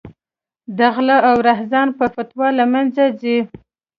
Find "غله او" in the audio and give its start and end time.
0.93-1.35